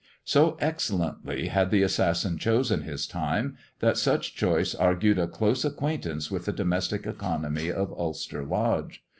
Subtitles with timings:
[0.25, 6.31] So excellently had the assassin chosen his time, that such choice argued a close acquaintance
[6.31, 9.03] with the domestic economy of Ulster Lodge.